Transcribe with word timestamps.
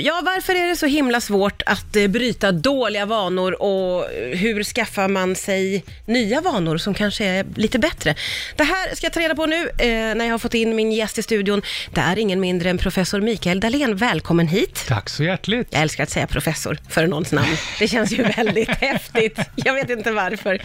Ja, 0.00 0.22
varför 0.24 0.54
är 0.54 0.68
det 0.68 0.76
så 0.76 0.86
himla 0.86 1.20
svårt 1.20 1.62
att 1.66 1.96
eh, 1.96 2.06
bryta 2.08 2.52
dåliga 2.52 3.06
vanor 3.06 3.62
och 3.62 4.12
eh, 4.12 4.38
hur 4.38 4.64
skaffar 4.64 5.08
man 5.08 5.36
sig 5.36 5.84
nya 6.06 6.40
vanor 6.40 6.76
som 6.78 6.94
kanske 6.94 7.24
är 7.24 7.46
lite 7.54 7.78
bättre? 7.78 8.14
Det 8.56 8.64
här 8.64 8.94
ska 8.94 9.06
jag 9.06 9.12
ta 9.12 9.20
reda 9.20 9.34
på 9.34 9.46
nu 9.46 9.68
eh, 9.78 9.86
när 9.88 10.24
jag 10.24 10.32
har 10.32 10.38
fått 10.38 10.54
in 10.54 10.76
min 10.76 10.92
gäst 10.92 11.18
i 11.18 11.22
studion. 11.22 11.62
Det 11.92 12.00
är 12.00 12.18
ingen 12.18 12.40
mindre 12.40 12.70
än 12.70 12.78
professor 12.78 13.20
Mikael 13.20 13.60
Dahlén. 13.60 13.96
Välkommen 13.96 14.48
hit. 14.48 14.84
Tack 14.88 15.08
så 15.08 15.24
hjärtligt. 15.24 15.68
Jag 15.70 15.82
älskar 15.82 16.02
att 16.02 16.10
säga 16.10 16.26
professor 16.26 16.78
före 16.88 17.06
någons 17.06 17.32
namn. 17.32 17.56
Det 17.78 17.88
känns 17.88 18.12
ju 18.12 18.22
väldigt 18.22 18.68
häftigt. 18.80 19.38
Jag 19.54 19.74
vet 19.74 19.90
inte 19.90 20.12
varför. 20.12 20.62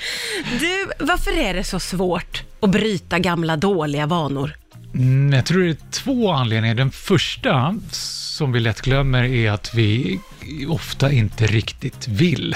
Du, 0.60 1.06
varför 1.06 1.38
är 1.38 1.54
det 1.54 1.64
så 1.64 1.80
svårt 1.80 2.44
att 2.60 2.70
bryta 2.70 3.20
gamla 3.20 3.58
dåliga 3.58 4.06
vanor? 4.06 4.56
Mm, 4.96 5.34
jag 5.34 5.46
tror 5.46 5.64
det 5.64 5.70
är 5.70 5.92
två 5.92 6.32
anledningar. 6.32 6.76
Den 6.76 6.92
första, 6.92 7.76
som 8.40 8.52
vi 8.52 8.60
lätt 8.60 8.82
glömmer, 8.82 9.24
är 9.24 9.52
att 9.52 9.74
vi 9.76 10.20
ofta 10.68 11.12
inte 11.12 11.48
riktigt 11.48 12.08
vill. 12.08 12.56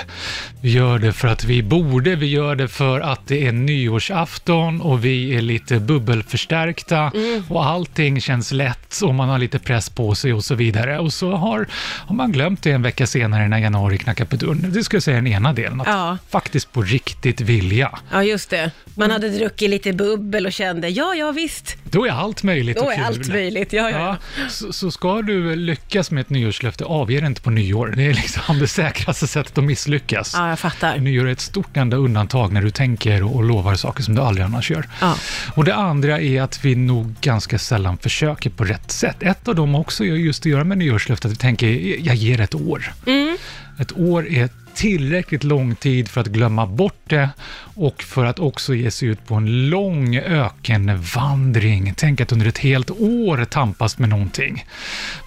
Vi 0.62 0.72
gör 0.72 1.00
det 1.00 1.14
för 1.14 1.28
att 1.28 1.44
vi 1.44 1.64
borde, 1.64 2.16
vi 2.16 2.26
gör 2.28 2.56
det 2.56 2.68
för 2.68 3.00
att 3.00 3.28
det 3.28 3.48
är 3.48 3.52
nyårsafton 3.52 4.82
och 4.82 5.06
vi 5.06 5.36
är 5.36 5.42
lite 5.42 5.80
bubbelförstärkta 5.80 7.12
Mm. 7.16 7.44
och 7.50 7.66
allting 7.66 8.22
känns 8.22 8.52
lätt 8.52 9.02
och 9.04 9.16
man 9.16 9.30
har 9.30 9.40
lite 9.40 9.60
press 9.60 9.90
på 9.90 10.16
sig 10.16 10.34
och 10.34 10.44
så 10.44 10.56
vidare. 10.56 11.00
Och 11.00 11.14
så 11.14 11.32
har, 11.36 11.68
har 12.08 12.16
man 12.16 12.32
glömt 12.32 12.64
det 12.64 12.72
en 12.72 12.82
vecka 12.82 13.08
senare 13.08 13.48
när 13.48 13.58
januari 13.60 13.98
knackar 13.98 14.26
på 14.26 14.36
dörren. 14.36 14.72
Det 14.74 14.84
skulle 14.84 14.96
jag 14.98 15.04
säga 15.04 15.18
är 15.18 15.22
den 15.22 15.32
ena 15.34 15.54
delen, 15.54 15.82
att 15.82 15.88
Ja. 15.88 16.18
faktiskt 16.30 16.72
på 16.72 16.82
riktigt 16.82 17.42
vilja. 17.42 18.00
Ja, 18.12 18.24
just 18.24 18.50
det. 18.50 18.72
Man 18.96 19.12
hade 19.12 19.30
druckit 19.30 19.70
lite 19.70 19.94
bubbel 19.94 20.46
och 20.46 20.54
kände, 20.54 20.90
ja, 20.90 21.16
ja 21.16 21.32
visst, 21.32 21.76
Då 21.84 22.06
är 22.06 22.12
allt 22.12 22.44
möjligt 22.44 22.78
då 22.78 22.84
och 22.84 22.92
är 22.92 22.96
kul. 22.96 23.06
allt 23.06 23.28
möjligt. 23.28 23.74
Ja, 23.74 23.90
ja. 23.90 23.98
Ja, 24.38 24.48
så, 24.50 24.74
så 24.74 24.92
ska 24.92 25.22
du 25.22 25.56
lyckas 25.74 26.12
med 26.12 26.22
ett 26.22 26.30
nyårslöfte, 26.30 26.86
avge 26.86 27.20
det 27.20 27.28
inte 27.28 27.42
på 27.42 27.50
nyår. 27.50 27.94
Det 27.96 28.04
är 28.04 28.14
liksom 28.14 28.60
det 28.60 28.68
säkraste 28.68 29.28
sättet 29.28 29.58
att 29.58 29.64
misslyckas. 29.64 30.34
ja 30.34 30.50
jag 30.50 30.60
fattar. 30.60 30.98
Nyår 30.98 31.28
är 31.28 31.32
ett 31.32 31.40
stort 31.40 31.78
enda 31.78 31.98
undantag 31.98 32.54
när 32.54 32.62
du 32.62 32.72
tänker 32.72 33.24
och, 33.24 33.36
och 33.36 33.44
lovar 33.44 33.76
saker 33.76 34.04
som 34.04 34.16
du 34.16 34.22
aldrig 34.22 34.46
annars 34.46 34.72
gör. 34.72 34.86
Ja. 35.02 35.16
Och 35.56 35.66
det 35.66 35.76
andra 35.76 36.22
är 36.22 36.42
att 36.42 36.66
vi 36.66 36.76
nog 36.76 37.16
ganska 37.22 37.60
sällan 37.60 37.98
försöker 37.98 38.50
på 38.50 38.64
rätt 38.64 38.92
sätt. 38.92 39.24
Ett 39.24 39.48
av 39.48 39.56
dem 39.56 39.76
också 39.76 40.06
är 40.06 40.08
just 40.08 40.42
att 40.42 40.46
göra 40.46 40.64
med 40.64 40.78
nyårslöftet, 40.78 41.26
att 41.26 41.32
vi 41.32 41.36
tänker, 41.36 41.68
jag 42.08 42.16
ger 42.16 42.42
ett 42.42 42.56
år. 42.56 42.94
Mm. 43.06 43.38
Ett 43.80 43.98
år 43.98 44.28
är 44.28 44.50
tillräckligt 44.74 45.44
lång 45.44 45.76
tid 45.76 46.08
för 46.08 46.22
att 46.22 46.28
glömma 46.28 46.66
bort 46.66 47.02
det 47.08 47.30
och 47.76 48.04
för 48.04 48.26
att 48.26 48.40
också 48.40 48.74
ge 48.76 48.92
sig 48.92 49.08
ut 49.08 49.26
på 49.28 49.36
en 49.36 49.70
lång 49.70 50.18
ökenvandring. 50.18 51.94
Tänk 51.98 52.22
att 52.22 52.32
under 52.32 52.46
ett 52.48 52.58
helt 52.58 52.92
år 52.92 53.46
tampas 53.46 53.98
med 53.98 54.10
någonting. 54.10 54.66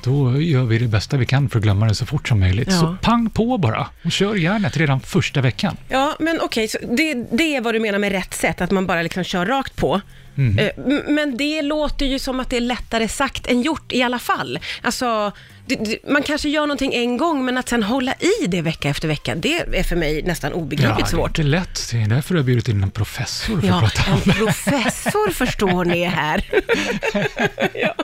Då 0.04 0.40
gör 0.40 0.64
vi 0.64 0.78
det 0.78 0.88
bästa 0.88 1.16
vi 1.16 1.26
kan 1.26 1.48
för 1.48 1.58
att 1.58 1.62
glömma 1.62 1.86
det 1.86 1.94
så 1.94 2.06
fort 2.06 2.28
som 2.28 2.40
möjligt. 2.40 2.68
Ja. 2.70 2.80
Så 2.80 2.96
pang 3.02 3.30
på 3.30 3.58
bara 3.58 3.88
och 4.04 4.12
kör 4.12 4.34
järnet 4.34 4.76
redan 4.76 5.00
första 5.00 5.40
veckan. 5.40 5.76
Ja, 5.88 6.16
men 6.18 6.40
okej, 6.40 6.68
så 6.68 6.78
det, 6.96 7.14
det 7.14 7.56
är 7.56 7.60
vad 7.60 7.74
du 7.74 7.80
menar 7.80 7.98
med 7.98 8.12
rätt 8.12 8.34
sätt, 8.34 8.60
att 8.60 8.70
man 8.70 8.86
bara 8.86 9.02
liksom 9.02 9.24
kör 9.24 9.46
rakt 9.46 9.76
på. 9.76 10.00
Mm. 10.38 10.58
Eh, 10.58 10.70
Men 11.08 11.36
det 11.36 11.62
låter 11.62 12.06
ju 12.06 12.18
som 12.18 12.40
att 12.40 12.50
det 12.50 12.56
är 12.56 12.60
lättare 12.60 13.08
sagt 13.08 13.46
än 13.46 13.62
gjort 13.62 13.92
i 13.92 14.02
alla 14.02 14.18
fall. 14.18 14.58
Alltså, 14.82 15.32
man 16.08 16.22
kanske 16.22 16.48
gör 16.48 16.62
någonting 16.62 16.94
en 16.94 17.16
gång, 17.16 17.44
men 17.44 17.58
att 17.58 17.68
sen 17.68 17.82
hålla 17.82 18.14
i 18.14 18.46
det 18.46 18.62
vecka 18.62 18.88
efter 18.88 19.08
vecka, 19.08 19.34
det 19.34 19.58
är 19.78 19.82
för 19.82 19.96
mig 19.96 20.22
nästan 20.22 20.52
obegripligt 20.52 20.96
det 20.96 21.02
är 21.02 21.06
svårt. 21.06 21.38
inte 21.38 21.42
lätt. 21.42 21.88
Det 21.92 22.02
är 22.02 22.08
därför 22.08 22.35
jag 22.36 22.42
har 22.42 22.46
bjudit 22.46 22.68
in 22.68 22.82
en 22.82 22.90
professor 22.90 23.60
för 23.60 23.68
Ja, 23.68 23.74
att 23.74 23.94
prata 23.94 24.12
om 24.12 24.20
en 24.24 24.32
professor 24.34 25.30
förstår 25.30 25.84
ni 25.84 26.04
här. 26.04 26.44
ja. 27.74 27.94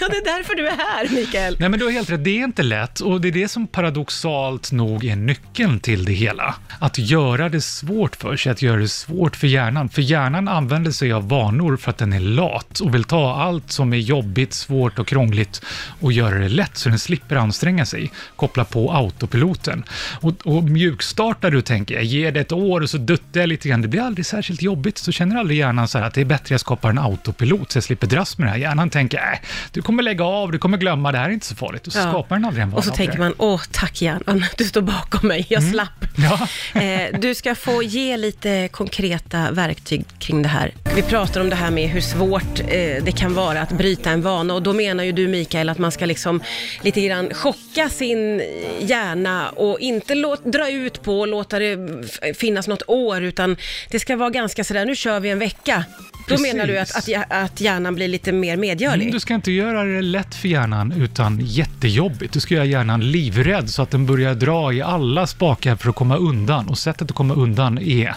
ja, 0.00 0.08
det 0.08 0.16
är 0.16 0.24
därför 0.36 0.54
du 0.54 0.66
är 0.68 0.76
här, 0.76 1.08
Mikael. 1.14 1.56
Nej, 1.58 1.68
men 1.68 1.78
du 1.78 1.84
har 1.84 1.92
helt 1.92 2.10
rätt. 2.10 2.24
Det 2.24 2.40
är 2.40 2.44
inte 2.44 2.62
lätt 2.62 3.00
och 3.00 3.20
det 3.20 3.28
är 3.28 3.32
det 3.32 3.48
som 3.48 3.66
paradoxalt 3.66 4.72
nog 4.72 5.04
är 5.04 5.16
nyckeln 5.16 5.80
till 5.80 6.04
det 6.04 6.12
hela. 6.12 6.54
Att 6.78 6.98
göra 6.98 7.48
det 7.48 7.60
svårt 7.60 8.16
för 8.16 8.36
sig, 8.36 8.52
att 8.52 8.62
göra 8.62 8.80
det 8.80 8.88
svårt 8.88 9.36
för 9.36 9.46
hjärnan. 9.46 9.88
För 9.88 10.02
hjärnan 10.02 10.48
använder 10.48 10.90
sig 10.90 11.12
av 11.12 11.28
vanor 11.28 11.76
för 11.76 11.90
att 11.90 11.98
den 11.98 12.12
är 12.12 12.20
lat 12.20 12.80
och 12.80 12.94
vill 12.94 13.04
ta 13.04 13.34
allt 13.34 13.70
som 13.72 13.92
är 13.92 13.96
jobbigt, 13.96 14.52
svårt 14.54 14.98
och 14.98 15.06
krångligt 15.06 15.62
och 16.00 16.12
göra 16.12 16.38
det 16.38 16.48
lätt 16.48 16.76
så 16.76 16.88
den 16.88 16.98
slipper 16.98 17.36
anstränga 17.36 17.86
sig. 17.86 18.12
Koppla 18.36 18.64
på 18.64 18.92
autopiloten. 18.92 19.84
Och, 20.20 20.32
och 20.44 20.64
mjukstartar 20.64 21.50
du 21.50 21.62
tänker, 21.62 21.94
jag 21.94 22.04
ger 22.04 22.32
det 22.32 22.40
ett 22.40 22.52
år 22.52 22.80
och 22.80 22.90
så 22.90 22.98
duttar 22.98 23.40
jag 23.44 23.48
lite 23.48 23.68
grann. 23.68 23.82
Det 23.82 23.88
blir 23.88 24.00
aldrig 24.00 24.26
särskilt 24.26 24.62
jobbigt. 24.62 24.98
Så 24.98 25.12
känner 25.12 25.36
aldrig 25.36 25.58
hjärnan 25.58 25.88
så 25.88 25.98
här 25.98 26.06
att 26.06 26.14
det 26.14 26.20
är 26.20 26.24
bättre 26.24 26.52
jag 26.52 26.60
skapar 26.60 26.90
en 26.90 26.98
autopilot 26.98 27.72
så 27.72 27.76
jag 27.76 27.84
slipper 27.84 28.06
dras 28.06 28.38
med 28.38 28.46
det 28.46 28.50
här. 28.50 28.58
Hjärnan 28.58 28.90
tänker, 28.90 29.16
äh, 29.18 29.38
du 29.72 29.82
kommer 29.82 30.02
lägga 30.02 30.24
av, 30.24 30.52
du 30.52 30.58
kommer 30.58 30.78
glömma, 30.78 31.12
det 31.12 31.18
här 31.18 31.28
är 31.28 31.32
inte 31.32 31.46
så 31.46 31.54
farligt. 31.56 31.86
Och 31.86 31.92
så 31.92 31.98
Ja. 31.98 32.08
skapar 32.08 32.36
den 32.36 32.44
aldrig 32.44 32.62
en 32.62 32.70
vana 32.70 32.78
Och 32.78 32.84
så 32.84 32.90
tänker 32.90 33.18
man, 33.18 33.34
åh 33.38 33.60
tack 33.70 34.02
hjärnan, 34.02 34.44
du 34.58 34.64
står 34.64 34.80
bakom 34.80 35.28
mig, 35.28 35.46
jag 35.48 35.62
slapp. 35.62 36.04
Ja. 36.16 36.48
Eh, 36.80 37.20
du 37.20 37.34
ska 37.34 37.54
få 37.54 37.82
ge 37.82 38.16
lite 38.16 38.68
konkreta 38.72 39.50
verktyg 39.50 40.04
kring 40.18 40.42
det 40.42 40.48
här. 40.48 40.72
Vi 40.96 41.02
pratar 41.02 41.40
om 41.40 41.50
det 41.50 41.56
här 41.56 41.70
med 41.70 41.88
hur 41.88 42.00
svårt 42.00 42.60
eh, 42.60 43.04
det 43.04 43.18
kan 43.18 43.34
vara 43.34 43.60
att 43.60 43.72
bryta 43.72 44.10
en 44.10 44.22
vana 44.22 44.54
och 44.54 44.62
då 44.62 44.72
menar 44.72 45.04
ju 45.04 45.12
du 45.12 45.28
Mikael 45.28 45.68
att 45.68 45.78
man 45.78 45.92
ska 45.92 46.06
liksom 46.06 46.42
lite 46.82 47.00
grann 47.00 47.34
chocka 47.34 47.88
sin 47.88 48.42
hjärna 48.80 49.50
och 49.50 49.80
inte 49.80 50.14
låt, 50.14 50.44
dra 50.44 50.70
ut 50.70 51.02
på 51.02 51.20
och 51.20 51.28
låta 51.28 51.58
det 51.58 51.78
finnas 52.34 52.68
något 52.68 52.82
år 52.86 53.22
utan 53.22 53.56
det 53.90 54.00
ska 54.00 54.16
vara 54.16 54.30
ganska 54.30 54.64
sådär, 54.64 54.84
nu 54.84 54.96
kör 54.96 55.20
vi 55.20 55.30
en 55.30 55.38
vecka. 55.38 55.84
Då 56.26 56.34
Precis. 56.34 56.52
menar 56.54 56.66
du 56.66 56.78
att, 56.78 56.96
att, 56.96 57.08
att 57.32 57.60
hjärnan 57.60 57.94
blir 57.94 58.08
lite 58.08 58.32
mer 58.32 58.56
medgörlig? 58.56 59.02
Mm, 59.02 59.12
Du 59.12 59.20
ska 59.20 59.34
inte 59.34 59.52
göra 59.52 59.84
det 59.84 60.02
lätt 60.02 60.34
för 60.34 60.48
hjärnan 60.48 60.92
utan 60.92 61.38
jättejobbigt. 61.42 62.32
Du 62.32 62.40
ska 62.40 62.54
göra 62.54 62.64
hjärnan 62.64 63.10
livrädd 63.10 63.70
så 63.70 63.82
att 63.82 63.90
den 63.90 64.06
börjar 64.06 64.34
dra 64.34 64.72
i 64.72 64.82
alla 64.82 65.26
spakar 65.26 65.76
för 65.76 65.88
att 65.90 65.96
komma 65.96 66.16
undan. 66.16 66.68
Och 66.68 66.78
sättet 66.78 67.10
att 67.10 67.16
komma 67.16 67.34
undan 67.34 67.78
är 67.78 68.14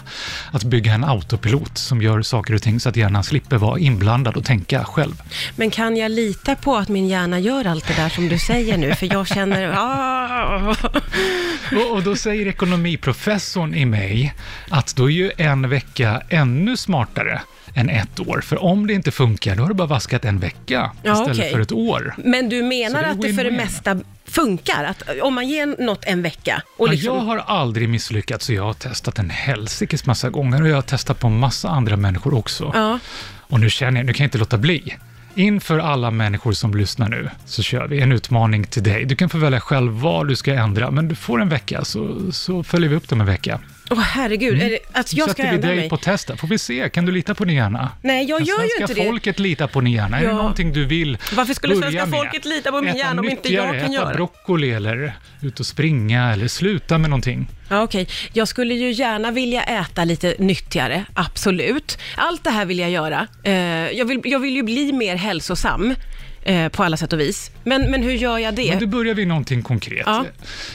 att 0.52 0.64
bygga 0.64 0.92
en 0.92 1.04
autopilot 1.04 1.78
som 1.78 2.02
gör 2.02 2.22
saker 2.22 2.54
och 2.54 2.62
ting 2.62 2.80
så 2.80 2.88
att 2.88 2.96
hjärnan 2.96 3.24
slipper 3.24 3.56
vara 3.56 3.78
inblandad 3.78 4.36
och 4.36 4.44
tänka 4.44 4.84
själv. 4.84 5.22
Men 5.56 5.70
kan 5.70 5.96
jag 5.96 6.10
lita 6.10 6.54
på 6.54 6.76
att 6.76 6.88
min 6.88 7.08
hjärna 7.08 7.38
gör 7.38 7.64
allt 7.66 7.88
det 7.88 7.94
där 7.94 8.08
som 8.08 8.28
du 8.28 8.38
säger 8.38 8.76
nu? 8.76 8.94
För 8.94 9.12
jag 9.12 9.26
känner... 9.28 9.68
Och, 11.76 11.92
och 11.96 12.02
då 12.02 12.16
säger 12.16 12.46
ekonomiprofessorn 12.46 13.74
i 13.74 13.84
mig 13.84 14.34
att 14.68 14.96
då 14.96 15.04
är 15.10 15.14
ju 15.14 15.30
en 15.36 15.68
vecka 15.68 16.22
ännu 16.28 16.76
smartare 16.76 17.40
än 17.74 17.88
ett 17.90 18.20
år. 18.20 18.40
För 18.44 18.62
om 18.62 18.86
det 18.86 18.92
inte 18.92 19.10
funkar, 19.10 19.56
då 19.56 19.62
har 19.62 19.68
du 19.68 19.74
bara 19.74 19.88
vaskat 19.88 20.24
en 20.24 20.38
vecka 20.38 20.90
Ja, 21.02 21.12
istället 21.12 21.38
okej. 21.38 21.52
för 21.52 21.60
ett 21.60 21.72
år. 21.72 22.14
Men 22.24 22.48
du 22.48 22.62
menar 22.62 22.98
Så 23.00 23.04
det 23.04 23.10
att 23.10 23.20
det 23.22 23.34
för 23.34 23.44
det 23.44 23.50
mesta 23.50 24.00
funkar? 24.24 24.84
Att 24.84 25.02
om 25.22 25.34
man 25.34 25.48
ger 25.48 25.66
något 25.84 26.04
en 26.04 26.22
vecka 26.22 26.62
och 26.76 26.88
Ja, 26.88 26.92
liksom... 26.92 27.14
Jag 27.16 27.22
har 27.22 27.38
aldrig 27.38 27.88
misslyckats 27.88 28.48
och 28.48 28.54
jag 28.54 28.64
har 28.64 28.72
testat 28.74 29.18
en 29.18 29.30
helsikes 29.30 30.06
massa 30.06 30.30
gånger 30.30 30.62
och 30.62 30.68
jag 30.68 30.74
har 30.74 30.82
testat 30.82 31.20
på 31.20 31.28
massa 31.28 31.68
andra 31.68 31.96
människor 31.96 32.34
också. 32.34 32.70
Ja. 32.74 32.98
Och 33.36 33.60
nu 33.60 33.70
känner 33.70 34.00
jag, 34.00 34.06
nu 34.06 34.12
kan 34.12 34.24
jag 34.24 34.26
inte 34.26 34.38
låta 34.38 34.58
bli. 34.58 34.96
Inför 35.38 35.78
alla 35.78 36.10
människor 36.10 36.52
som 36.52 36.74
lyssnar 36.74 37.08
nu 37.08 37.30
så 37.46 37.62
kör 37.62 37.86
vi 37.88 38.00
en 38.00 38.12
utmaning 38.12 38.64
till 38.64 38.82
dig. 38.82 39.04
Du 39.04 39.16
kan 39.16 39.28
få 39.28 39.38
välja 39.38 39.60
själv 39.60 39.92
vad 39.92 40.28
du 40.28 40.36
ska 40.36 40.54
ändra, 40.54 40.90
men 40.90 41.08
du 41.08 41.14
får 41.14 41.40
en 41.40 41.48
vecka 41.48 41.84
så, 41.84 42.32
så 42.32 42.62
följer 42.62 42.88
vi 42.90 42.96
upp 42.96 43.08
dem 43.08 43.20
en 43.20 43.26
vecka. 43.26 43.60
Åh 43.90 43.98
herregud, 44.00 44.62
är 44.62 44.70
det, 44.70 44.78
att 44.92 45.14
jag 45.14 45.30
ska 45.30 45.42
Sätter 45.42 45.50
vi 45.50 45.54
ändra 45.56 45.68
dig 45.68 45.76
mig? 45.76 45.88
på 45.88 45.96
testa, 45.96 46.36
får 46.36 46.48
vi 46.48 46.58
se, 46.58 46.88
kan 46.88 47.04
du 47.06 47.12
lita 47.12 47.34
på 47.34 47.44
din 47.44 47.56
hjärna? 47.56 47.90
Nej, 48.02 48.24
jag 48.28 48.38
Kan 48.38 48.46
gör 48.46 48.54
ju 48.62 48.68
svenska 48.68 48.82
inte 48.82 48.94
det. 48.94 49.04
folket 49.08 49.38
lita 49.38 49.68
på 49.68 49.80
din 49.80 49.92
hjärna? 49.92 50.18
Är 50.18 50.22
det 50.22 50.28
Ja. 50.28 50.36
någonting 50.36 50.72
du 50.72 50.84
vill 50.84 51.18
Varför 51.36 51.54
skulle 51.54 51.74
börja 51.74 51.90
svenska 51.90 52.06
med? 52.06 52.18
folket 52.20 52.44
lita 52.44 52.70
på 52.70 52.80
min 52.80 52.88
Äta 52.88 52.98
hjärna 52.98 53.20
om 53.20 53.28
inte 53.28 53.52
jag 53.54 53.66
kan 53.66 53.74
äta 53.76 53.92
göra 53.92 54.08
det? 54.08 54.14
broccoli 54.14 54.70
eller 54.72 55.12
ut 55.42 55.60
och 55.60 55.66
springa 55.66 56.32
eller 56.32 56.48
sluta 56.48 56.98
med 56.98 57.10
någonting. 57.10 57.48
Ja, 57.68 57.82
okej. 57.82 58.08
Jag 58.32 58.48
skulle 58.48 58.74
ju 58.74 58.92
gärna 58.92 59.30
vilja 59.30 59.62
äta 59.62 60.04
lite 60.04 60.34
nyttigare, 60.38 61.04
absolut. 61.14 61.98
Allt 62.16 62.44
det 62.44 62.50
här 62.50 62.64
vill 62.64 62.78
jag 62.78 62.90
göra. 62.90 63.26
Eh, 63.42 63.52
jag, 63.90 64.04
vill, 64.04 64.20
jag 64.24 64.38
vill 64.38 64.56
ju 64.56 64.62
bli 64.62 64.92
mer 64.92 65.16
hälsosam 65.16 65.94
eh, 66.42 66.68
på 66.68 66.84
alla 66.84 66.96
sätt 66.96 67.12
och 67.12 67.20
vis. 67.20 67.50
Men, 67.64 67.90
men 67.90 68.02
hur 68.02 68.12
gör 68.12 68.38
jag 68.38 68.54
det? 68.54 68.70
Men 68.70 68.78
då 68.78 68.86
börjar 68.86 69.14
vi 69.14 69.26
någonting 69.26 69.62
konkret. 69.62 70.02
Ja. 70.06 70.24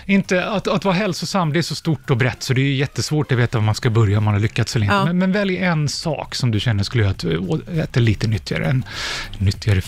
Inte, 0.06 0.45
att, 0.45 0.68
att 0.68 0.86
vara 0.86 0.95
hälsosam, 0.95 1.54
det 1.54 1.60
är 1.60 1.62
så 1.62 1.75
stort 1.75 2.10
och 2.10 2.18
brett, 2.18 2.44
så 2.44 2.54
det 2.54 2.62
är 2.62 2.74
jättesvårt 2.74 3.31
att 3.31 3.38
veta 3.38 3.57
var 3.57 3.66
man 3.66 3.75
ska 3.75 3.89
börja, 3.89 4.18
om 4.18 4.24
man 4.24 4.34
har 4.34 4.42
lyckats 4.42 4.75
eller 4.75 4.86
inte. 4.86 4.96
Ja. 4.96 5.06
Men, 5.06 5.18
men 5.18 5.31
välj 5.31 5.57
en 5.57 5.89
sak 5.89 6.36
som 6.36 6.51
du 6.51 6.60
känner 6.60 6.84
skulle 6.84 7.04
göra 7.04 7.12
att 7.12 7.19
du 7.19 7.62
äter 7.81 8.01
lite 8.01 8.28
nyttigare. 8.28 8.66
En 8.66 8.86
nyttigare 9.38 9.81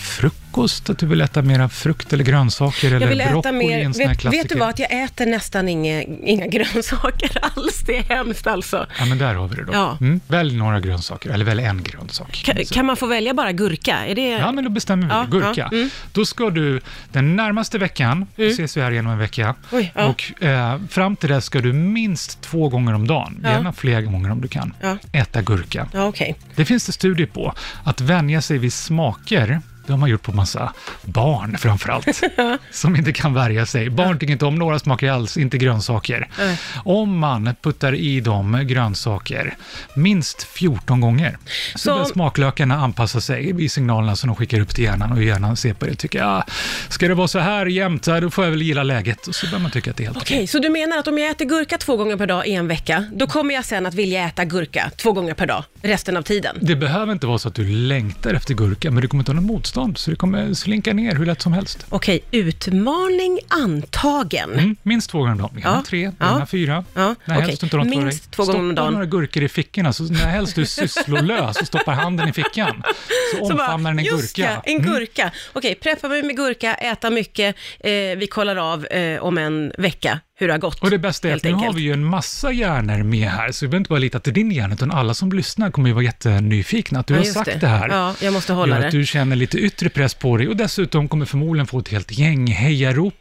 frukost, 0.55 0.89
att 0.89 0.97
du 0.97 1.05
vill 1.05 1.21
äta 1.21 1.41
mera 1.41 1.69
frukt 1.69 2.13
eller 2.13 2.23
grönsaker, 2.23 2.87
Jag 2.87 2.95
eller 2.95 3.07
vill 3.07 3.21
äta 3.21 3.51
mer, 3.51 4.07
vet, 4.07 4.25
vet 4.25 4.49
du 4.49 4.59
vad, 4.59 4.69
att 4.69 4.79
jag 4.79 5.03
äter 5.03 5.25
nästan 5.25 5.69
inga, 5.69 6.01
inga 6.03 6.47
grönsaker 6.47 7.37
alls. 7.55 7.83
Det 7.85 7.97
är 7.97 8.03
hemskt 8.03 8.47
alltså. 8.47 8.87
Ja, 8.99 9.05
men 9.05 9.17
där 9.17 9.35
har 9.35 9.47
vi 9.47 9.55
det 9.55 9.63
då. 9.63 9.73
Ja. 9.73 9.97
Mm. 10.01 10.19
Välj 10.27 10.57
några 10.57 10.79
grönsaker, 10.79 11.29
eller 11.29 11.45
välj 11.45 11.63
en 11.63 11.83
grönsak. 11.83 12.43
Kan, 12.45 12.55
kan 12.71 12.85
man 12.85 12.97
få 12.97 13.07
välja 13.07 13.33
bara 13.33 13.51
gurka? 13.51 14.05
Är 14.05 14.15
det... 14.15 14.29
Ja, 14.29 14.51
men 14.51 14.63
då 14.63 14.69
bestämmer 14.69 15.07
vi 15.07 15.13
Ja, 15.13 15.25
Gurka. 15.29 15.69
ja, 15.71 15.77
mm. 15.77 15.89
Då 16.11 16.25
ska 16.25 16.49
du 16.49 16.81
den 17.11 17.35
närmaste 17.35 17.77
veckan, 17.77 18.27
vi 18.35 18.47
ses 18.47 18.77
vi 18.77 18.81
här 18.81 18.91
igen 18.91 19.05
om 19.05 19.11
en 19.11 19.19
vecka, 19.19 19.55
Oj, 19.71 19.91
ja. 19.95 20.05
och 20.05 20.43
eh, 20.43 20.79
fram 20.89 21.15
till 21.15 21.29
dess 21.29 21.45
ska 21.45 21.59
du 21.59 21.73
minst 21.73 22.41
två 22.41 22.69
gånger 22.69 22.93
om 22.93 23.07
dagen, 23.07 23.39
gärna 23.43 23.73
fler 23.73 24.01
gånger 24.01 24.31
om 24.31 24.41
du 24.41 24.47
kan, 24.47 24.73
äta 25.11 25.41
gurka. 25.41 25.87
Ja, 25.93 26.05
okej. 26.05 26.35
Det 26.55 26.65
finns 26.65 26.85
det 26.85 26.91
studier 26.91 27.27
på, 27.27 27.53
att 27.83 28.01
vänja 28.01 28.41
sig 28.41 28.57
vid 28.57 28.73
smaker 28.73 29.61
Det 29.87 29.93
har 29.93 29.97
man 29.97 30.09
gjort 30.09 30.21
på 30.21 30.31
massa 30.31 30.73
barn 31.01 31.57
framförallt, 31.57 32.21
som 32.71 32.95
inte 32.95 33.11
kan 33.13 33.33
värja 33.33 33.65
sig. 33.65 33.89
Barn 33.89 34.19
tycker 34.19 34.33
inte 34.33 34.45
om 34.45 34.55
några 34.55 34.79
smaker 34.79 35.11
alls, 35.11 35.37
inte 35.37 35.57
grönsaker. 35.57 36.27
Nej. 36.37 36.59
Om 36.85 37.17
man 37.19 37.55
puttar 37.61 37.95
i 37.95 38.19
dem 38.21 38.61
grönsaker 38.67 39.55
minst 39.95 40.43
14 40.43 41.01
gånger, 41.01 41.37
så, 41.75 41.79
Så- 41.79 41.91
börjar 41.93 42.05
smaklökarna 42.05 42.75
anpassa 42.75 43.21
sig 43.21 43.63
i 43.65 43.69
signalerna 43.69 44.15
som 44.15 44.27
de 44.27 44.35
skickar 44.35 44.59
upp 44.59 44.75
till 44.75 44.83
hjärnan 44.83 45.11
och 45.11 45.23
hjärnan 45.23 45.55
ser 45.57 45.73
på 45.73 45.85
det 45.85 45.91
och 45.91 45.97
tycker, 45.97 46.19
ja, 46.19 46.43
ska 46.89 47.07
det 47.07 47.13
vara 47.13 47.27
så 47.27 47.39
här 47.39 47.65
jämt, 47.65 48.07
ja, 48.07 48.19
då 48.19 48.29
får 48.29 48.43
jag 48.43 48.51
väl 48.51 48.61
gilla 48.61 48.83
läget. 48.83 49.27
Och 49.27 49.35
så 49.35 49.47
börjar 49.47 49.59
man 49.61 49.71
tycka 49.71 49.91
att 49.91 49.97
det 49.97 50.03
är 50.03 50.05
helt 50.05 50.17
Okej, 50.17 50.47
så 50.47 50.59
du 50.59 50.69
menar 50.69 50.97
att 50.97 51.07
om 51.07 51.17
jag 51.17 51.29
äter 51.31 51.45
gurka 51.45 51.77
två 51.77 51.97
gånger 51.97 52.17
per 52.17 52.27
dag 52.27 52.47
i 52.47 52.53
en 52.53 52.67
vecka, 52.67 53.05
då 53.13 53.27
kommer 53.27 53.53
jag 53.53 53.65
sen 53.65 53.85
att 53.85 53.93
vilja 53.93 54.25
äta 54.27 54.45
gurka 54.45 54.91
två 54.97 55.11
gånger 55.11 55.33
per 55.33 55.45
dag 55.47 55.63
resten 55.81 56.17
av 56.17 56.21
tiden? 56.21 56.57
Det 56.61 56.75
behöver 56.75 57.13
inte 57.13 57.27
vara 57.27 57.37
så 57.37 57.47
att 57.47 57.55
du 57.55 57.63
längtar 57.69 58.33
efter 58.33 58.53
gurka, 58.53 58.91
men 58.91 59.01
du 59.01 59.07
kommer 59.07 59.21
inte 59.21 59.31
ha 59.31 59.35
något 59.35 59.45
motstånd, 59.45 59.74
så 59.95 60.09
det 60.11 60.15
kommer 60.17 60.53
slinka 60.53 60.93
ner 60.93 61.15
hur 61.15 61.25
lätt 61.25 61.41
som 61.41 61.53
helst. 61.53 61.85
Okej, 61.89 62.19
utmaning 62.31 63.39
antagen. 63.49 64.51
Mm, 64.53 64.75
minst 64.83 65.09
två 65.09 65.17
gånger 65.19 65.31
om 65.31 65.37
dagen. 65.37 65.57
Gärna 65.59 65.75
Ja. 65.77 65.83
tre, 65.87 66.11
Ja. 66.19 66.25
gärna 66.31 66.45
fyra. 66.45 66.83
Ja, 66.93 67.15
när 67.25 67.41
helst 67.41 67.59
du 67.61 67.65
inte 67.65 67.77
har. 67.77 67.85
Minst 67.85 68.31
två 68.31 68.43
gånger 68.45 68.59
om 68.59 68.65
Stoppa 68.71 68.81
dagen. 68.81 68.93
några 68.93 69.05
gurkor 69.05 69.43
i 69.43 69.49
fickorna, 69.49 69.93
så 69.93 70.03
när 70.03 70.15
helst 70.27 70.55
du 70.55 70.61
är 70.61 70.65
sysslolös 70.65 71.61
och 71.61 71.67
stoppar 71.67 71.93
handen 71.93 72.29
i 72.29 72.33
fickan, 72.33 72.83
så 73.35 73.41
omfamnar 73.51 73.91
den 73.91 73.99
en 73.99 74.05
just 74.05 74.35
gurka. 74.35 74.51
Ja, 74.53 74.61
en 74.65 74.75
Mm. 74.79 74.93
gurka. 74.93 75.31
Okej, 75.53 75.75
preppa 75.75 76.07
mig 76.09 76.23
med 76.23 76.35
gurka, 76.35 76.73
äta 76.75 77.09
mycket. 77.09 77.55
Eh, 77.79 77.91
vi 77.91 78.27
kollar 78.31 78.55
av 78.55 78.85
eh, 78.85 79.23
om 79.23 79.37
en 79.37 79.73
vecka 79.77 80.19
hur 80.37 80.47
det 80.47 80.53
har 80.53 80.59
gått. 80.59 80.79
Och 80.83 80.89
det 80.89 80.97
bästa 80.99 81.29
är 81.29 81.35
att 81.35 81.43
nu 81.43 81.49
enkelt. 81.49 81.65
har 81.65 81.73
vi 81.73 81.81
ju 81.81 81.93
en 81.93 82.05
massa 82.05 82.51
hjärnor 82.51 83.03
med 83.03 83.29
här, 83.29 83.51
så 83.51 83.65
vi 83.65 83.69
behöver 83.69 83.77
inte 83.81 83.89
bara 83.89 83.99
lita 83.99 84.19
till 84.19 84.33
din 84.33 84.51
hjärna, 84.51 84.73
utan 84.73 84.91
alla 84.91 85.13
som 85.13 85.31
lyssnar 85.31 85.71
kommer 85.71 85.87
ju 85.89 85.93
vara 85.93 86.03
jättenyfikna. 86.03 86.99
Att 86.99 87.07
du 87.07 87.13
Ja, 87.13 87.19
har 87.19 87.25
sagt 87.25 87.61
det, 87.61 87.67
här 87.67 87.89
Ja, 87.89 88.13
jag 88.21 88.33
måste 88.33 88.53
hålla 88.53 88.75
gör 88.75 88.81
det. 88.81 88.87
att 88.87 88.91
du 88.91 89.05
känner 89.05 89.35
lite 89.35 89.57
yttre 89.57 89.89
press 89.89 90.13
på 90.13 90.37
dig 90.37 90.47
och 90.47 90.55
dessutom 90.55 91.07
kommer 91.07 91.25
förmodligen 91.25 91.67
få 91.67 91.79
ett 91.79 91.87
helt 91.89 92.11
gäng 92.17 92.47
hejarop 92.47 93.13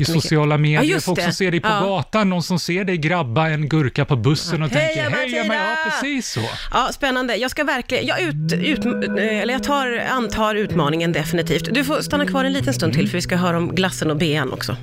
i 0.00 0.04
sociala 0.04 0.58
medier. 0.58 0.82
Ja, 0.94 1.00
Folk 1.00 1.20
som 1.20 1.26
det. 1.28 1.32
ser 1.34 1.50
dig 1.50 1.60
på 1.60 1.68
Ja. 1.68 1.80
gatan, 1.80 2.30
någon 2.30 2.42
som 2.42 2.58
ser 2.58 2.84
dig 2.84 2.96
grabba 2.96 3.48
en 3.48 3.68
gurka 3.68 4.04
på 4.04 4.16
bussen 4.16 4.62
och 4.62 4.70
Heja 4.70 4.86
tänker 4.86 5.00
heja 5.02 5.44
mig, 5.44 5.56
ja 5.56 5.62
Martina!" 5.62 5.90
precis 5.90 6.28
så. 6.32 6.40
Ja, 6.72 6.88
spännande. 6.92 7.36
Jag 7.36 7.50
ska 7.50 7.64
verkligen, 7.64 8.06
jag, 8.06 8.20
ut, 8.20 8.52
ut, 8.52 8.84
eller 9.18 9.52
jag 9.54 9.62
tar, 9.64 10.04
antar 10.10 10.54
utmaningen 10.54 11.12
definitivt. 11.12 11.68
Du 11.74 11.84
får 11.84 12.00
stanna 12.02 12.26
kvar 12.26 12.44
en 12.44 12.52
liten 12.52 12.74
stund 12.74 12.92
till 12.94 13.08
för 13.08 13.14
vi 13.18 13.22
ska 13.22 13.36
höra 13.36 13.56
om 13.56 13.74
glassen 13.74 14.10
och 14.10 14.16
bean 14.16 14.52
också. 14.52 14.76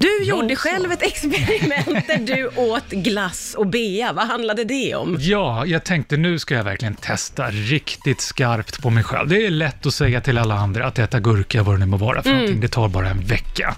Du 0.00 0.24
gjorde 0.24 0.56
själv 0.56 0.92
ett 0.92 1.02
experiment 1.02 2.06
där 2.06 2.18
du 2.18 2.50
åt 2.56 2.90
glass 2.90 3.54
och 3.58 3.66
bea. 3.66 4.12
Vad 4.12 4.26
handlade 4.26 4.64
det 4.64 4.94
om? 4.94 5.16
Ja, 5.20 5.66
jag 5.66 5.84
tänkte 5.84 6.16
nu 6.16 6.38
ska 6.38 6.54
jag 6.54 6.64
verkligen 6.64 6.94
testa 6.94 7.50
riktigt 7.50 8.20
skarpt 8.20 8.82
på 8.82 8.90
mig 8.90 9.04
själv. 9.04 9.28
Det 9.28 9.46
är 9.46 9.50
lätt 9.50 9.86
att 9.86 9.94
säga 9.94 10.20
till 10.20 10.38
alla 10.38 10.54
andra 10.54 10.86
att 10.86 10.98
äta 10.98 11.20
gurka, 11.20 11.62
vad 11.62 11.74
det 11.74 11.78
nu 11.78 11.86
må 11.86 11.96
vara 11.96 12.22
för 12.22 12.30
någonting, 12.30 12.60
det 12.60 12.68
tar 12.68 12.88
bara 12.88 13.08
en 13.08 13.20
vecka. 13.20 13.74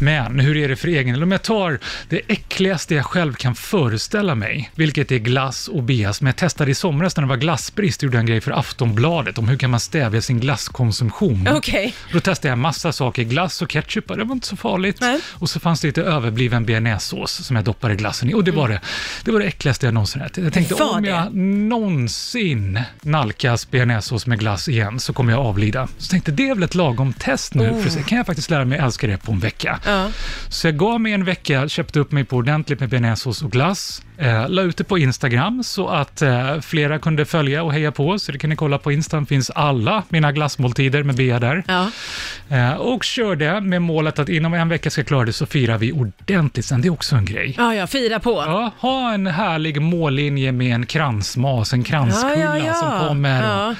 Men 0.00 0.40
hur 0.40 0.56
är 0.56 0.68
det 0.68 0.76
för 0.76 0.88
egen 0.88 1.14
del? 1.14 1.22
Om 1.22 1.32
jag 1.32 1.42
tar 1.42 1.78
det 2.08 2.20
äckligaste 2.28 2.94
jag 2.94 3.06
själv 3.06 3.34
kan 3.34 3.54
föreställa 3.54 4.34
mig, 4.34 4.70
vilket 4.74 5.12
är 5.12 5.18
glass 5.18 5.68
och 5.68 5.82
bea, 5.82 6.12
som 6.12 6.26
jag 6.26 6.36
testade 6.36 6.70
i 6.70 6.74
somras 6.74 7.16
när 7.16 7.22
det 7.22 7.28
var 7.28 7.36
glassbrist, 7.36 8.02
gjorde 8.02 8.16
jag 8.16 8.20
en 8.20 8.26
grej 8.26 8.40
för 8.40 8.52
Aftonbladet 8.52 9.38
om 9.38 9.48
hur 9.48 9.56
kan 9.56 9.70
man 9.70 9.80
stävja 9.80 10.22
sin 10.22 10.40
glasskonsumtion. 10.40 11.48
Okej. 11.50 11.94
Då 12.12 12.20
testade 12.20 12.48
jag 12.48 12.58
massa 12.58 12.92
saker, 12.92 13.22
glass 13.22 13.62
och 13.62 13.68
ketchup, 13.68 14.08
det 14.08 14.24
var 14.24 14.32
inte 14.32 14.46
så 14.46 14.56
farligt. 14.56 14.96
Nej. 15.00 15.20
Och 15.46 15.50
så 15.50 15.60
fanns 15.60 15.80
det 15.80 15.86
lite 15.86 16.02
överbliven 16.02 16.64
bearnaisesås 16.64 17.32
som 17.32 17.56
jag 17.56 17.64
doppade 17.64 17.94
glassen 17.94 18.30
i. 18.30 18.34
Och 18.34 18.44
det 18.44 18.50
var 18.50 18.68
det, 18.68 18.80
det, 19.24 19.30
var 19.30 19.40
det 19.40 19.46
äckligaste 19.46 19.86
jag 19.86 19.94
någonsin 19.94 20.22
ätit. 20.22 20.44
Jag 20.44 20.52
tänkte 20.52 20.74
om 20.74 21.02
det? 21.02 21.08
jag 21.08 21.34
någonsin 21.34 22.80
nalkas 23.02 23.70
bearnaisesås 23.70 24.26
med 24.26 24.38
glass 24.38 24.68
igen 24.68 25.00
så 25.00 25.12
kommer 25.12 25.32
jag 25.32 25.40
avlida. 25.46 25.88
Så 25.98 26.10
tänkte 26.10 26.32
det 26.32 26.48
är 26.48 26.54
väl 26.54 26.62
ett 26.62 26.74
lagom 26.74 27.12
test 27.12 27.54
nu, 27.54 27.68
för 27.68 27.86
att 27.86 27.92
se, 27.92 28.02
kan 28.02 28.18
jag 28.18 28.26
faktiskt 28.26 28.50
lära 28.50 28.64
mig 28.64 28.78
älska 28.78 29.06
det 29.06 29.16
på 29.16 29.32
en 29.32 29.38
vecka? 29.38 29.80
Oh. 29.84 29.90
Ja. 29.90 30.08
Så 30.48 30.66
jag 30.66 30.76
gav 30.76 31.00
mig 31.00 31.12
en 31.12 31.24
vecka, 31.24 31.68
köpte 31.68 32.00
upp 32.00 32.12
mig 32.12 32.24
på 32.24 32.36
ordentligt 32.36 32.80
med 32.80 32.88
bearnaisesås 32.88 33.42
och 33.42 33.52
glass, 33.52 34.02
eh, 34.18 34.48
la 34.48 34.62
ut 34.62 34.76
det 34.76 34.84
på 34.84 34.98
Instagram 34.98 35.64
så 35.64 35.88
att 35.88 36.22
eh, 36.22 36.60
flera 36.60 36.98
kunde 36.98 37.24
följa 37.24 37.62
och 37.62 37.72
heja 37.72 37.92
på, 37.92 38.18
så 38.18 38.32
det 38.32 38.38
kan 38.38 38.50
ni 38.50 38.56
kolla 38.56 38.78
på 38.78 38.92
Insta, 38.92 39.24
finns 39.24 39.50
alla 39.50 40.02
mina 40.08 40.32
glassmåltider 40.32 41.02
med 41.02 41.16
bea 41.16 41.40
där. 41.40 41.64
Ja. 41.66 41.90
Eh, 42.56 42.74
och 42.74 43.04
körde 43.04 43.60
med 43.60 43.82
målet 43.82 44.18
att 44.18 44.28
inom 44.28 44.54
en 44.54 44.68
vecka 44.68 44.90
ska 44.90 45.00
jag 45.00 45.06
klara 45.06 45.24
det, 45.24 45.32
så 45.36 45.46
firar 45.46 45.78
vi 45.78 45.92
ordentligt 45.92 46.64
sen. 46.66 46.80
Det 46.80 46.88
är 46.88 46.92
också 46.92 47.16
en 47.16 47.24
grej. 47.24 47.54
ja, 47.58 47.74
ja, 47.74 47.86
fira 47.86 48.20
på. 48.20 48.30
Ja, 48.30 48.70
ha 48.78 49.12
en 49.14 49.26
härlig 49.26 49.82
mållinje 49.82 50.52
med 50.52 50.74
en 50.74 50.86
kransmas, 50.86 51.72
en 51.72 51.84
kranskulla 51.84 52.36
Ja, 52.36 52.58
ja, 52.58 52.66
ja. 52.66 52.74
som 52.74 53.08
kommer 53.08 53.42
Ja. 53.42 53.74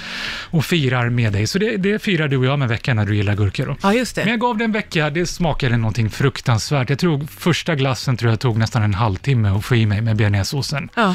och, 0.51 0.55
och 0.59 0.65
firar 0.65 1.09
med 1.11 1.33
dig. 1.33 1.47
Så 1.47 1.59
det, 1.59 1.77
det 1.77 2.03
firar 2.03 2.29
du 2.29 2.37
och 2.37 2.45
jag 2.47 2.59
med 2.59 2.69
veckan 2.69 2.97
när 2.97 3.05
du 3.07 3.17
gillar 3.17 3.35
gurkor. 3.35 3.67
Då. 3.67 3.77
Ja, 3.83 3.93
just 3.95 4.17
Men 4.17 4.25
det. 4.25 4.31
jag 4.31 4.41
gav 4.41 4.59
det 4.59 4.65
en 4.65 4.73
vecka, 4.73 5.11
det 5.11 5.27
smakade 5.27 5.77
någonting 5.77 6.11
fruktansvärt. 6.11 6.91
Jag 6.91 6.99
tror 6.99 7.27
första 7.27 7.75
glassen 7.75 8.17
tror 8.17 8.31
jag 8.33 8.41
tog 8.41 8.57
nästan 8.59 8.83
en 8.83 8.95
halvtimme 8.95 9.49
att 9.49 9.65
få 9.65 9.77
i 9.77 9.87
mig 9.87 10.01
med 10.01 10.17
bearnaisesåsen. 10.17 10.89
Ja. 10.95 11.15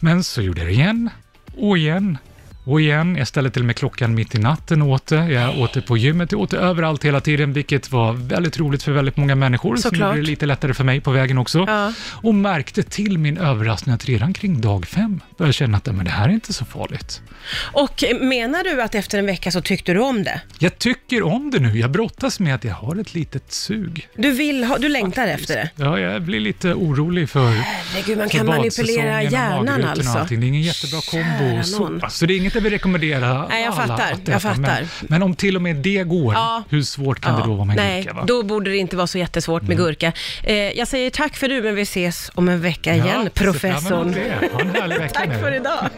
Men 0.00 0.24
så 0.24 0.42
gjorde 0.42 0.60
jag 0.60 0.68
det 0.68 0.72
igen 0.72 1.10
och 1.56 1.78
igen 1.78 2.18
och 2.64 2.80
igen. 2.80 3.16
Jag 3.16 3.28
ställde 3.28 3.50
till 3.50 3.62
och 3.62 3.66
med 3.66 3.76
klockan 3.76 4.14
mitt 4.14 4.34
i 4.34 4.38
natten 4.38 4.82
åt 4.82 5.06
det. 5.06 5.26
Jag 5.32 5.58
åt 5.58 5.72
det 5.72 5.80
på 5.82 5.96
gymmet, 5.96 6.32
jag 6.32 6.40
åt 6.40 6.50
det 6.50 6.56
överallt 6.58 7.04
hela 7.04 7.20
tiden, 7.20 7.52
vilket 7.52 7.92
var 7.92 8.12
väldigt 8.12 8.58
roligt 8.58 8.82
för 8.82 8.92
väldigt 8.92 9.16
många 9.16 9.34
människor. 9.34 9.76
Så 9.76 9.82
Såklart. 9.82 10.08
gjorde 10.10 10.20
det 10.20 10.26
lite 10.30 10.46
lättare 10.46 10.74
för 10.74 10.84
mig 10.84 11.00
på 11.00 11.10
vägen 11.10 11.38
också. 11.38 11.64
Ja. 11.68 11.92
Och 12.22 12.34
märkte 12.34 12.82
till 12.82 13.18
min 13.18 13.38
överraskning 13.38 13.94
att 13.94 14.04
redan 14.04 14.34
kring 14.34 14.60
dag 14.60 14.86
fem 14.86 15.20
började 15.38 15.48
jag 15.48 15.54
känna 15.54 15.76
att 15.78 15.86
"Nej, 15.86 15.94
men 15.94 16.04
det 16.04 16.10
här 16.10 16.28
är 16.28 16.32
inte 16.32 16.52
så 16.52 16.64
farligt. 16.64 17.22
Och 17.72 18.04
menar 18.20 18.64
du 18.64 18.82
att 18.82 18.94
efter 18.94 19.18
en 19.18 19.26
vecka 19.26 19.50
så 19.50 19.60
tyckte 19.60 19.92
du 19.92 20.00
om 20.00 20.22
det? 20.22 20.40
Jag 20.58 20.78
tycker 20.78 21.22
om 21.22 21.50
det 21.50 21.58
nu. 21.58 21.78
Jag 21.78 21.90
brottas 21.90 22.40
med 22.40 22.54
att 22.54 22.64
jag 22.64 22.74
har 22.74 22.96
ett 23.00 23.14
litet 23.14 23.52
sug. 23.52 24.08
Du, 24.16 24.30
vill 24.32 24.64
ha, 24.64 24.78
du 24.78 24.88
längtar 24.88 25.26
efter 25.26 25.54
det? 25.56 25.70
Ja, 25.76 25.98
jag 25.98 26.22
blir 26.22 26.40
lite 26.40 26.74
orolig 26.74 27.28
för 27.30 27.50
Herregud, 27.50 28.18
man 28.18 28.28
för 28.30 28.36
kan 28.38 28.46
manipulera 28.46 29.22
hjärnan 29.22 29.84
och 29.84 29.90
alltså. 29.90 30.18
allting. 30.18 30.40
Det 30.40 30.46
är 30.46 30.48
ingen 30.48 30.62
jättebra 30.62 31.00
kombo. 31.10 31.62
Så 32.10 32.26
det 32.26 32.34
är 32.34 32.38
inget 32.38 32.53
jag 32.54 32.62
vill 32.62 32.72
rekommendera 32.72 33.46
Nej, 33.48 33.64
jag 33.64 33.72
alla 33.74 33.86
fattar, 33.86 34.12
att 34.12 34.20
jag 34.28 34.36
äta. 34.36 34.40
fattar. 34.40 34.60
Men, 34.62 34.86
men 35.00 35.22
om 35.22 35.34
till 35.34 35.56
och 35.56 35.62
med 35.62 35.76
det 35.76 36.02
går, 36.02 36.34
Ja. 36.34 36.62
hur 36.68 36.82
svårt 36.82 37.20
kan 37.20 37.40
det 37.40 37.46
då 37.46 37.54
vara 37.54 37.64
med 37.64 37.76
Nej, 37.76 38.00
gurka? 38.02 38.12
Va? 38.14 38.20
Mm. 38.20 38.26
då 38.26 38.42
borde 38.42 38.70
det 38.70 38.76
inte 38.76 38.96
vara 38.96 39.06
så 39.06 39.18
jättesvårt 39.18 39.62
med 39.62 39.76
gurka. 39.76 40.12
Eh, 40.42 40.54
jag 40.56 40.88
säger 40.88 41.10
tack 41.10 41.36
för 41.36 41.48
nu, 41.48 41.62
men 41.62 41.74
vi 41.74 41.82
ses 41.82 42.30
om 42.34 42.48
en 42.48 42.60
vecka 42.60 42.94
igen, 42.94 43.06
Ja, 43.24 43.30
professorn. 43.34 44.14
Ha 44.52 44.60
en 44.60 44.70
härlig 44.74 44.98
vecka 44.98 45.14
Tack 45.20 45.40
för 45.40 45.54
idag. 45.54 45.88